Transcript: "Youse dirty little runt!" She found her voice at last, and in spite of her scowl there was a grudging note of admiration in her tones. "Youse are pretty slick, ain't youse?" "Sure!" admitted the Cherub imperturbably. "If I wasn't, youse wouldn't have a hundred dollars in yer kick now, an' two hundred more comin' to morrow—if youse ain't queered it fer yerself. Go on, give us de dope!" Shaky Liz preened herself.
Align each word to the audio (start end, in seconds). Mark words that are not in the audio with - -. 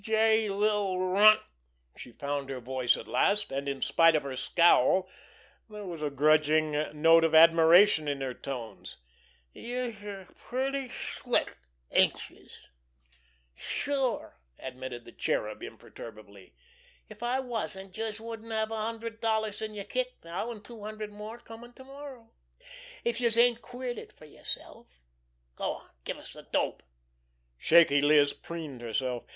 "Youse 0.03 0.07
dirty 0.17 0.49
little 0.49 0.97
runt!" 0.97 1.43
She 1.95 2.11
found 2.13 2.49
her 2.49 2.59
voice 2.59 2.97
at 2.97 3.07
last, 3.07 3.51
and 3.51 3.69
in 3.69 3.83
spite 3.83 4.15
of 4.15 4.23
her 4.23 4.35
scowl 4.35 5.07
there 5.69 5.85
was 5.85 6.01
a 6.01 6.09
grudging 6.09 6.71
note 6.99 7.23
of 7.23 7.35
admiration 7.35 8.07
in 8.07 8.19
her 8.21 8.33
tones. 8.33 8.97
"Youse 9.53 10.01
are 10.01 10.27
pretty 10.35 10.89
slick, 10.89 11.55
ain't 11.91 12.31
youse?" 12.31 12.61
"Sure!" 13.53 14.39
admitted 14.57 15.05
the 15.05 15.11
Cherub 15.11 15.61
imperturbably. 15.61 16.55
"If 17.07 17.21
I 17.21 17.39
wasn't, 17.39 17.95
youse 17.95 18.19
wouldn't 18.19 18.51
have 18.51 18.71
a 18.71 18.81
hundred 18.81 19.19
dollars 19.21 19.61
in 19.61 19.75
yer 19.75 19.83
kick 19.83 20.15
now, 20.23 20.49
an' 20.49 20.61
two 20.63 20.83
hundred 20.83 21.11
more 21.13 21.37
comin' 21.37 21.73
to 21.73 21.83
morrow—if 21.83 23.21
youse 23.21 23.37
ain't 23.37 23.61
queered 23.61 23.99
it 23.99 24.13
fer 24.13 24.25
yerself. 24.25 24.99
Go 25.55 25.73
on, 25.73 25.89
give 26.05 26.17
us 26.17 26.33
de 26.33 26.41
dope!" 26.51 26.81
Shaky 27.59 28.01
Liz 28.01 28.33
preened 28.33 28.81
herself. 28.81 29.27